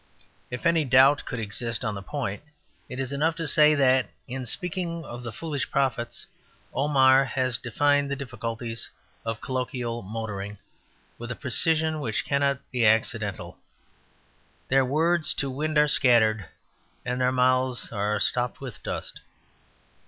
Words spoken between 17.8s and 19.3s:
are stopped with dust."